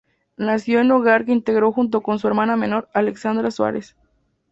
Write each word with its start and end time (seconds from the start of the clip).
Nació 0.37 0.79
en 0.79 0.87
un 0.87 0.93
hogar 0.93 1.25
que 1.25 1.31
integró 1.31 1.71
junto 1.71 2.01
con 2.01 2.17
su 2.17 2.27
hermana 2.27 2.55
menor 2.55 2.89
Alexandra 2.91 3.51
Soares. 3.51 3.95